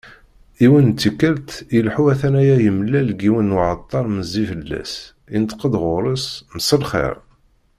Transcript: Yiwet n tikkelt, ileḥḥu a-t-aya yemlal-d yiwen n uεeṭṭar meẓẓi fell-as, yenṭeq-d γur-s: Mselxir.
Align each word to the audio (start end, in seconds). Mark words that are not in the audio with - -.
Yiwet 0.61 0.83
n 0.87 0.91
tikkelt, 1.01 1.49
ileḥḥu 1.77 2.03
a-t-aya 2.13 2.55
yemlal-d 2.63 3.19
yiwen 3.25 3.49
n 3.51 3.55
uεeṭṭar 3.55 4.05
meẓẓi 4.13 4.43
fell-as, 4.51 4.93
yenṭeq-d 5.31 5.73
γur-s: 5.81 6.25
Mselxir. 6.55 7.15